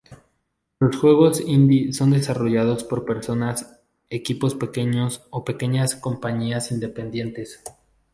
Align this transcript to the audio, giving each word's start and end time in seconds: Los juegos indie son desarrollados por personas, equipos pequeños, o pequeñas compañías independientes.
Los 0.79 0.97
juegos 0.97 1.39
indie 1.39 1.93
son 1.93 2.09
desarrollados 2.09 2.83
por 2.83 3.05
personas, 3.05 3.79
equipos 4.09 4.55
pequeños, 4.55 5.27
o 5.29 5.45
pequeñas 5.45 5.93
compañías 5.95 6.71
independientes. 6.71 7.61